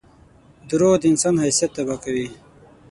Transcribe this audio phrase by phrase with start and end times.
[0.69, 2.27] •دروغ د انسان حیثیت تباه کوي.